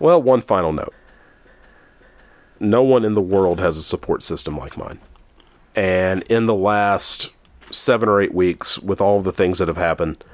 [0.00, 0.94] Well, one final note.
[2.58, 4.98] No one in the world has a support system like mine.
[5.76, 7.30] And in the last
[7.70, 10.24] seven or eight weeks, with all the things that have happened,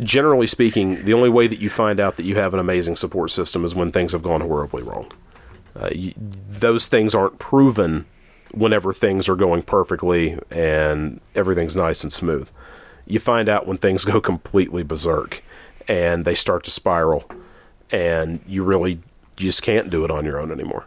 [0.00, 3.30] generally speaking, the only way that you find out that you have an amazing support
[3.30, 5.10] system is when things have gone horribly wrong.
[5.74, 8.04] Uh, you, those things aren't proven
[8.52, 12.50] whenever things are going perfectly and everything's nice and smooth.
[13.06, 15.42] You find out when things go completely berserk
[15.88, 17.24] and they start to spiral,
[17.92, 18.92] and you really
[19.38, 20.86] you just can't do it on your own anymore.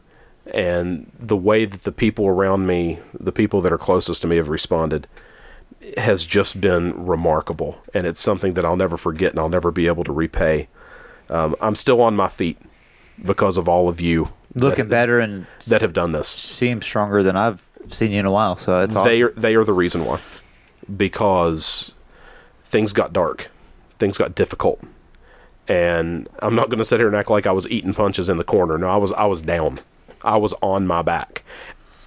[0.54, 4.36] And the way that the people around me, the people that are closest to me,
[4.36, 5.08] have responded
[5.98, 9.88] has just been remarkable, and it's something that I'll never forget and I'll never be
[9.88, 10.68] able to repay.
[11.30, 12.58] Um, I'm still on my feet
[13.24, 16.30] because of all of you Looking that, better and that have done this.
[16.30, 18.58] seem stronger than I've seen you in a while.
[18.58, 19.08] So it's awesome.
[19.10, 20.20] They are they are the reason why,
[20.96, 21.92] because
[22.64, 23.50] things got dark,
[24.00, 24.82] things got difficult,
[25.68, 28.38] and I'm not going to sit here and act like I was eating punches in
[28.38, 28.78] the corner.
[28.78, 29.80] No, I was I was down,
[30.22, 31.44] I was on my back.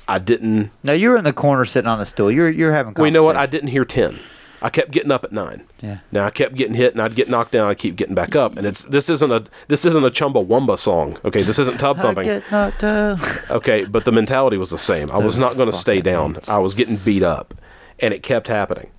[0.06, 0.70] I didn't.
[0.82, 2.30] now you're in the corner sitting on a stool.
[2.30, 2.94] You're you're having.
[2.94, 3.36] Well, you know what?
[3.36, 4.20] I didn't hear ten.
[4.60, 5.64] I kept getting up at nine.
[5.80, 5.98] Yeah.
[6.10, 7.68] Now I kept getting hit, and I'd get knocked down.
[7.68, 11.18] I'd keep getting back up, and it's this isn't a this isn't a Chumbawamba song.
[11.24, 12.24] Okay, this isn't tub thumping.
[12.24, 13.20] get knocked down.
[13.50, 15.10] Okay, but the mentality was the same.
[15.10, 16.38] I was not going to stay down.
[16.48, 17.54] I was getting beat up,
[18.00, 18.90] and it kept happening.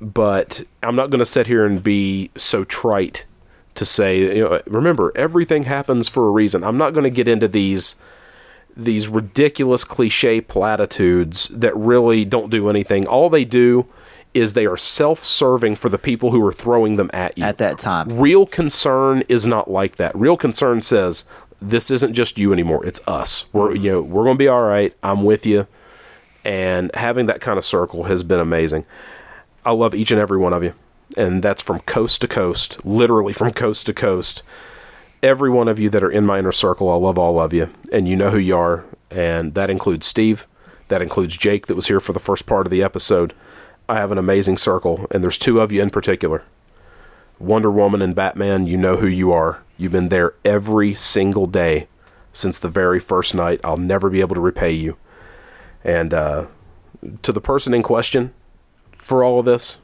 [0.00, 3.24] But I'm not going to sit here and be so trite
[3.76, 6.64] to say, you know, remember everything happens for a reason.
[6.64, 7.96] I'm not going to get into these
[8.76, 13.06] these ridiculous cliche platitudes that really don't do anything.
[13.06, 13.86] All they do
[14.34, 17.44] is they are self-serving for the people who are throwing them at you.
[17.44, 18.18] At that time.
[18.18, 20.14] Real concern is not like that.
[20.14, 21.24] Real concern says
[21.60, 22.84] this isn't just you anymore.
[22.84, 23.46] It's us.
[23.52, 24.94] We're you know we're going to be all right.
[25.02, 25.66] I'm with you,
[26.44, 28.84] and having that kind of circle has been amazing.
[29.64, 30.74] I love each and every one of you,
[31.16, 34.42] and that's from coast to coast, literally from coast to coast.
[35.22, 37.70] Every one of you that are in my inner circle, I love all of you,
[37.90, 40.46] and you know who you are, and that includes Steve,
[40.88, 43.32] that includes Jake that was here for the first part of the episode.
[43.88, 46.44] I have an amazing circle, and there's two of you in particular.
[47.38, 49.62] Wonder Woman and Batman, you know who you are.
[49.76, 51.88] You've been there every single day
[52.32, 53.60] since the very first night.
[53.62, 54.96] I'll never be able to repay you.
[55.84, 56.46] And uh,
[57.22, 58.32] to the person in question
[58.98, 59.76] for all of this,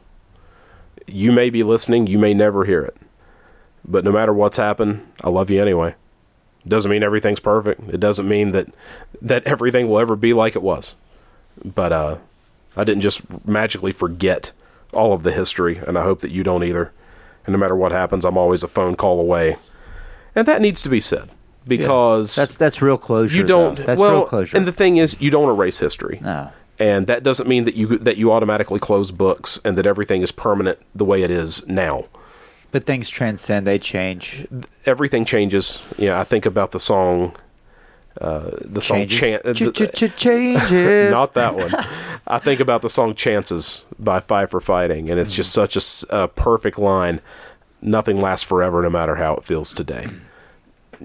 [1.06, 2.96] you may be listening, you may never hear it.
[3.84, 5.94] But no matter what's happened, I love you anyway.
[6.66, 7.80] Doesn't mean everything's perfect.
[7.92, 8.68] It doesn't mean that
[9.20, 10.94] that everything will ever be like it was.
[11.64, 12.16] But uh
[12.76, 14.52] I didn't just magically forget
[14.92, 16.92] all of the history, and I hope that you don't either.
[17.44, 19.56] And no matter what happens, I'm always a phone call away.
[20.34, 21.28] And that needs to be said
[21.66, 23.36] because That's that's real closure.
[23.36, 23.76] you don't.
[23.76, 23.84] though.
[23.84, 24.56] That's well, real closure.
[24.56, 26.50] and the thing is, you don't erase history, no.
[26.82, 30.32] And that doesn't mean that you that you automatically close books and that everything is
[30.32, 32.06] permanent the way it is now.
[32.72, 33.66] But things transcend.
[33.68, 34.48] They change.
[34.84, 35.78] Everything changes.
[35.96, 37.36] Yeah, I think about the song,
[38.20, 39.06] uh, the song.
[39.06, 39.42] Chan-
[40.16, 40.70] Changes.
[41.12, 41.72] not that one.
[42.26, 45.76] I think about the song "Chances" by Five for Fighting, and it's just such
[46.10, 47.20] a perfect line.
[47.80, 50.08] Nothing lasts forever, no matter how it feels today.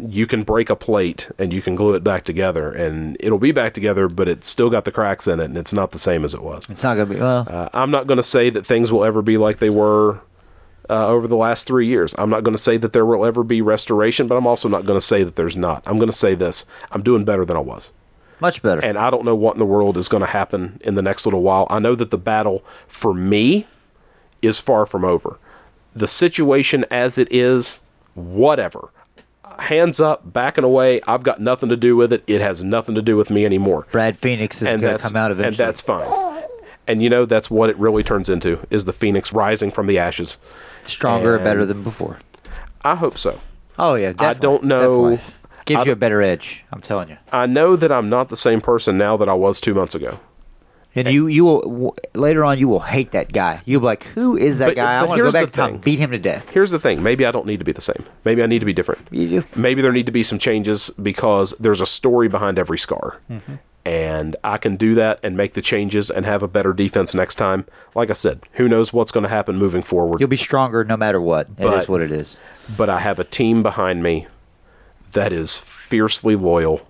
[0.07, 3.51] You can break a plate and you can glue it back together, and it'll be
[3.51, 6.23] back together, but it's still got the cracks in it, and it's not the same
[6.25, 6.65] as it was.
[6.69, 7.47] It's not gonna be well.
[7.49, 10.19] Uh, I'm not going to say that things will ever be like they were
[10.89, 12.13] uh, over the last three years.
[12.17, 14.85] I'm not going to say that there will ever be restoration, but I'm also not
[14.85, 15.83] going to say that there's not.
[15.85, 17.91] I'm going to say this: I'm doing better than I was
[18.39, 18.81] much better.
[18.81, 21.25] and I don't know what in the world is going to happen in the next
[21.25, 21.67] little while.
[21.69, 23.67] I know that the battle for me
[24.41, 25.39] is far from over.
[25.93, 27.79] The situation as it is,
[28.13, 28.91] whatever.
[29.59, 31.01] Hands up, backing away.
[31.07, 32.23] I've got nothing to do with it.
[32.27, 33.87] It has nothing to do with me anymore.
[33.91, 35.47] Brad Phoenix is gonna that's come out eventually.
[35.63, 36.43] and that's fine.
[36.87, 39.97] And you know that's what it really turns into is the phoenix rising from the
[39.97, 40.37] ashes.
[40.85, 42.19] stronger and better than before.
[42.83, 43.41] I hope so.
[43.77, 45.33] Oh yeah, definitely, don't know- definitely.
[45.65, 46.63] Gives I you a better edge.
[46.71, 47.17] I'm telling you.
[47.29, 50.17] I know that I'm not the same person now that I was 2 months ago.
[50.97, 52.57] And you, you will w- later on.
[52.59, 53.61] You will hate that guy.
[53.65, 54.97] You'll be like, "Who is that But- guy?
[54.97, 55.81] I but want to go back the in time, thing.
[55.81, 58.03] beat him to death." Here's the thing, maybe I don't need to be the same.
[58.25, 59.07] Maybe I need to be different.
[59.11, 59.43] You do.
[59.55, 63.19] maybe there need to be some changes because there's a story behind every scar.
[63.31, 63.53] Mm-hmm.
[63.85, 67.35] And I can do that and make the changes and have a better defense next
[67.35, 67.65] time.
[67.95, 70.19] Like I said, who knows what's going to happen moving forward.
[70.19, 71.47] You'll be stronger no matter what.
[71.47, 72.37] it But- is what it is.
[72.75, 74.27] but I have a team behind me
[75.13, 76.81] that is fiercely loyal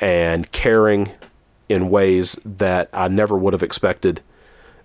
[0.00, 1.10] and caring
[1.68, 4.20] in ways that I never would have expected.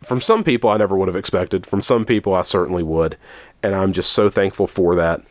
[0.04, 1.66] From some people, I never would have expected.
[1.66, 3.18] From some people, I certainly would.
[3.64, 5.22] And I'm just so thankful for that.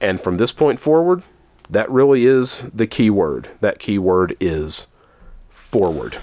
[0.00, 1.22] And from this point forward,
[1.70, 3.48] that really is the key word.
[3.60, 4.88] That key word is
[5.48, 6.18] forward.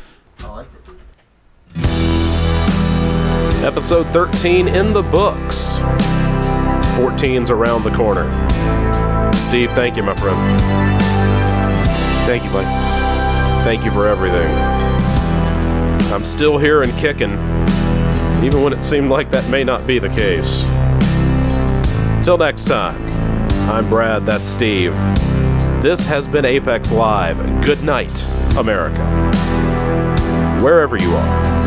[3.64, 5.80] Episode 13 in the books.
[7.00, 8.26] 14's around the corner.
[9.34, 10.62] Steve, thank you, my friend.
[12.26, 13.09] Thank you, buddy.
[13.64, 14.50] Thank you for everything.
[16.12, 17.34] I'm still here and kicking,
[18.44, 20.64] even when it seemed like that may not be the case.
[22.26, 23.00] Till next time,
[23.70, 24.94] I'm Brad, that's Steve.
[25.82, 27.38] This has been Apex Live.
[27.64, 28.26] Good night,
[28.58, 29.06] America.
[30.62, 31.59] Wherever you are.